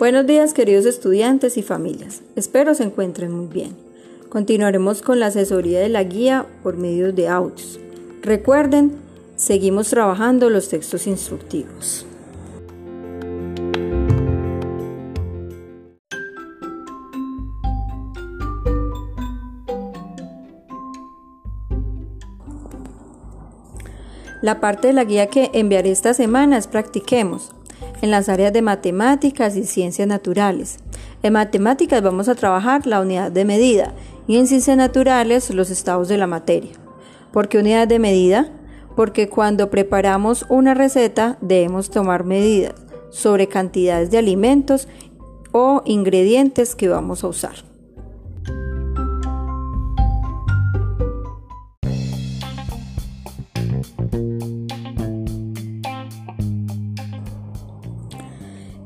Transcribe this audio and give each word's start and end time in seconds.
Buenos 0.00 0.26
días 0.26 0.54
queridos 0.54 0.86
estudiantes 0.86 1.58
y 1.58 1.62
familias, 1.62 2.22
espero 2.34 2.74
se 2.74 2.84
encuentren 2.84 3.32
muy 3.32 3.48
bien. 3.48 3.76
Continuaremos 4.30 5.02
con 5.02 5.20
la 5.20 5.26
asesoría 5.26 5.78
de 5.78 5.90
la 5.90 6.02
guía 6.04 6.46
por 6.62 6.78
medio 6.78 7.12
de 7.12 7.28
audios. 7.28 7.78
Recuerden, 8.22 8.92
seguimos 9.36 9.90
trabajando 9.90 10.48
los 10.48 10.70
textos 10.70 11.06
instructivos. 11.06 12.06
La 24.40 24.60
parte 24.62 24.88
de 24.88 24.94
la 24.94 25.04
guía 25.04 25.26
que 25.26 25.50
enviaré 25.52 25.90
esta 25.90 26.14
semana 26.14 26.56
es 26.56 26.68
Practiquemos 26.68 27.52
en 28.02 28.10
las 28.10 28.28
áreas 28.28 28.52
de 28.52 28.62
matemáticas 28.62 29.56
y 29.56 29.64
ciencias 29.64 30.08
naturales. 30.08 30.78
En 31.22 31.34
matemáticas 31.34 32.02
vamos 32.02 32.28
a 32.28 32.34
trabajar 32.34 32.86
la 32.86 33.00
unidad 33.00 33.30
de 33.30 33.44
medida 33.44 33.94
y 34.26 34.36
en 34.36 34.46
ciencias 34.46 34.76
naturales 34.76 35.50
los 35.50 35.70
estados 35.70 36.08
de 36.08 36.16
la 36.16 36.26
materia. 36.26 36.72
¿Por 37.32 37.48
qué 37.48 37.58
unidad 37.58 37.88
de 37.88 37.98
medida? 37.98 38.48
Porque 38.96 39.28
cuando 39.28 39.70
preparamos 39.70 40.46
una 40.48 40.74
receta 40.74 41.38
debemos 41.40 41.90
tomar 41.90 42.24
medidas 42.24 42.74
sobre 43.10 43.48
cantidades 43.48 44.10
de 44.10 44.18
alimentos 44.18 44.88
o 45.52 45.82
ingredientes 45.84 46.74
que 46.74 46.88
vamos 46.88 47.24
a 47.24 47.28
usar. 47.28 47.69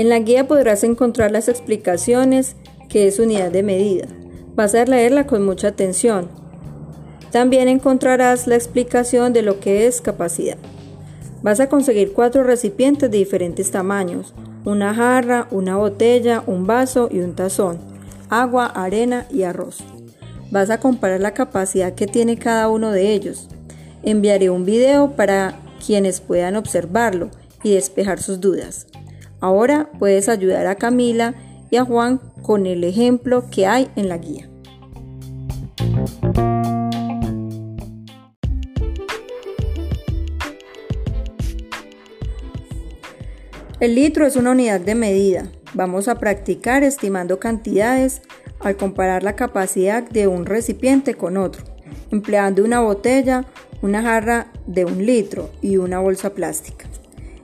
En 0.00 0.08
la 0.08 0.18
guía 0.18 0.48
podrás 0.48 0.82
encontrar 0.82 1.30
las 1.30 1.50
explicaciones 1.50 2.56
que 2.88 3.06
es 3.06 3.18
unidad 3.18 3.50
de 3.50 3.62
medida. 3.62 4.06
Vas 4.54 4.74
a 4.74 4.82
leerla 4.86 5.26
con 5.26 5.44
mucha 5.44 5.68
atención. 5.68 6.28
También 7.30 7.68
encontrarás 7.68 8.46
la 8.46 8.54
explicación 8.54 9.34
de 9.34 9.42
lo 9.42 9.60
que 9.60 9.86
es 9.86 10.00
capacidad. 10.00 10.56
Vas 11.42 11.60
a 11.60 11.68
conseguir 11.68 12.14
cuatro 12.14 12.44
recipientes 12.44 13.10
de 13.10 13.18
diferentes 13.18 13.72
tamaños, 13.72 14.32
una 14.64 14.94
jarra, 14.94 15.48
una 15.50 15.76
botella, 15.76 16.44
un 16.46 16.66
vaso 16.66 17.10
y 17.12 17.18
un 17.18 17.34
tazón, 17.34 17.76
agua, 18.30 18.64
arena 18.64 19.26
y 19.30 19.42
arroz. 19.42 19.84
Vas 20.50 20.70
a 20.70 20.80
comparar 20.80 21.20
la 21.20 21.34
capacidad 21.34 21.94
que 21.94 22.06
tiene 22.06 22.38
cada 22.38 22.70
uno 22.70 22.90
de 22.90 23.12
ellos. 23.12 23.48
Enviaré 24.02 24.48
un 24.48 24.64
video 24.64 25.10
para 25.10 25.60
quienes 25.84 26.22
puedan 26.22 26.56
observarlo 26.56 27.28
y 27.62 27.74
despejar 27.74 28.22
sus 28.22 28.40
dudas. 28.40 28.86
Ahora 29.40 29.90
puedes 29.98 30.28
ayudar 30.28 30.66
a 30.66 30.74
Camila 30.74 31.34
y 31.70 31.76
a 31.76 31.84
Juan 31.84 32.20
con 32.42 32.66
el 32.66 32.84
ejemplo 32.84 33.44
que 33.50 33.66
hay 33.66 33.90
en 33.96 34.08
la 34.08 34.18
guía. 34.18 34.50
El 43.80 43.94
litro 43.94 44.26
es 44.26 44.36
una 44.36 44.50
unidad 44.50 44.80
de 44.80 44.94
medida. 44.94 45.48
Vamos 45.72 46.08
a 46.08 46.18
practicar 46.18 46.82
estimando 46.82 47.40
cantidades 47.40 48.20
al 48.58 48.76
comparar 48.76 49.22
la 49.22 49.36
capacidad 49.36 50.02
de 50.02 50.26
un 50.26 50.44
recipiente 50.44 51.14
con 51.14 51.38
otro, 51.38 51.64
empleando 52.10 52.62
una 52.62 52.80
botella, 52.80 53.46
una 53.80 54.02
jarra 54.02 54.48
de 54.66 54.84
un 54.84 55.06
litro 55.06 55.48
y 55.62 55.78
una 55.78 55.98
bolsa 55.98 56.34
plástica. 56.34 56.84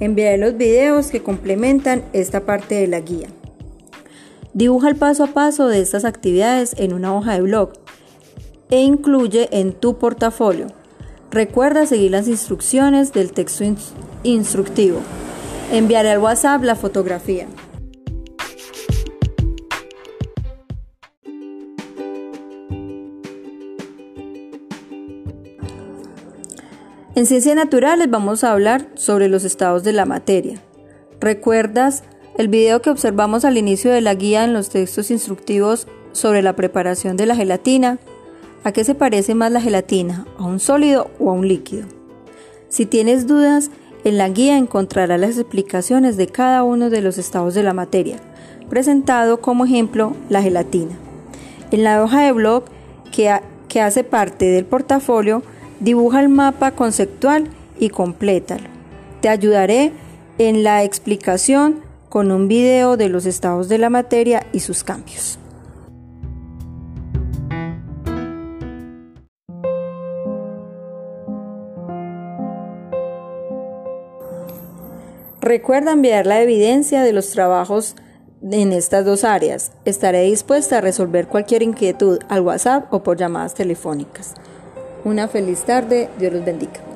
Enviaré 0.00 0.38
los 0.38 0.56
videos 0.56 1.08
que 1.08 1.22
complementan 1.22 2.04
esta 2.12 2.46
parte 2.46 2.76
de 2.76 2.86
la 2.86 3.00
guía. 3.00 3.28
Dibuja 4.54 4.88
el 4.88 4.96
paso 4.96 5.24
a 5.24 5.28
paso 5.28 5.68
de 5.68 5.80
estas 5.80 6.04
actividades 6.04 6.74
en 6.78 6.92
una 6.92 7.14
hoja 7.14 7.34
de 7.34 7.42
blog 7.42 7.72
e 8.70 8.80
incluye 8.80 9.48
en 9.50 9.72
tu 9.72 9.98
portafolio. 9.98 10.66
Recuerda 11.30 11.84
seguir 11.84 12.12
las 12.12 12.28
instrucciones 12.28 13.12
del 13.12 13.32
texto 13.32 13.64
instructivo. 14.22 15.00
Enviaré 15.72 16.10
al 16.12 16.18
WhatsApp 16.18 16.62
la 16.62 16.76
fotografía. 16.76 17.46
En 27.18 27.26
ciencias 27.26 27.56
naturales 27.56 28.08
vamos 28.08 28.44
a 28.44 28.52
hablar 28.52 28.86
sobre 28.94 29.26
los 29.26 29.42
estados 29.42 29.82
de 29.82 29.92
la 29.92 30.04
materia. 30.04 30.62
¿Recuerdas 31.18 32.04
el 32.36 32.46
video 32.46 32.80
que 32.80 32.90
observamos 32.90 33.44
al 33.44 33.58
inicio 33.58 33.90
de 33.90 34.00
la 34.00 34.14
guía 34.14 34.44
en 34.44 34.52
los 34.52 34.68
textos 34.68 35.10
instructivos 35.10 35.88
sobre 36.12 36.42
la 36.42 36.54
preparación 36.54 37.16
de 37.16 37.26
la 37.26 37.34
gelatina? 37.34 37.98
¿A 38.62 38.70
qué 38.70 38.84
se 38.84 38.94
parece 38.94 39.34
más 39.34 39.50
la 39.50 39.60
gelatina? 39.60 40.28
¿A 40.38 40.44
un 40.44 40.60
sólido 40.60 41.10
o 41.18 41.30
a 41.30 41.32
un 41.32 41.48
líquido? 41.48 41.88
Si 42.68 42.86
tienes 42.86 43.26
dudas, 43.26 43.72
en 44.04 44.16
la 44.16 44.28
guía 44.28 44.56
encontrarás 44.56 45.18
las 45.18 45.38
explicaciones 45.38 46.16
de 46.16 46.28
cada 46.28 46.62
uno 46.62 46.88
de 46.88 47.02
los 47.02 47.18
estados 47.18 47.52
de 47.54 47.64
la 47.64 47.74
materia, 47.74 48.18
presentado 48.70 49.40
como 49.40 49.64
ejemplo 49.64 50.14
la 50.28 50.40
gelatina. 50.40 50.96
En 51.72 51.82
la 51.82 52.00
hoja 52.00 52.22
de 52.22 52.30
blog 52.30 52.66
que, 53.10 53.40
que 53.66 53.80
hace 53.80 54.04
parte 54.04 54.44
del 54.44 54.66
portafolio, 54.66 55.42
Dibuja 55.80 56.20
el 56.20 56.28
mapa 56.28 56.72
conceptual 56.72 57.48
y 57.78 57.90
complétalo. 57.90 58.68
Te 59.20 59.28
ayudaré 59.28 59.92
en 60.38 60.64
la 60.64 60.82
explicación 60.82 61.80
con 62.08 62.32
un 62.32 62.48
video 62.48 62.96
de 62.96 63.08
los 63.08 63.26
estados 63.26 63.68
de 63.68 63.78
la 63.78 63.90
materia 63.90 64.46
y 64.52 64.60
sus 64.60 64.82
cambios. 64.82 65.38
Recuerda 75.40 75.92
enviar 75.92 76.26
la 76.26 76.42
evidencia 76.42 77.02
de 77.02 77.12
los 77.12 77.30
trabajos 77.30 77.94
en 78.42 78.72
estas 78.72 79.04
dos 79.04 79.24
áreas. 79.24 79.72
Estaré 79.84 80.22
dispuesta 80.22 80.78
a 80.78 80.80
resolver 80.80 81.28
cualquier 81.28 81.62
inquietud 81.62 82.18
al 82.28 82.40
WhatsApp 82.40 82.92
o 82.92 83.02
por 83.02 83.16
llamadas 83.16 83.54
telefónicas. 83.54 84.34
Una 85.08 85.26
feliz 85.26 85.64
tarde, 85.64 86.10
Dios 86.18 86.34
los 86.34 86.44
bendiga. 86.44 86.87